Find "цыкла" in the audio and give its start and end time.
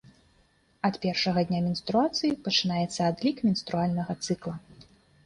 4.25-4.55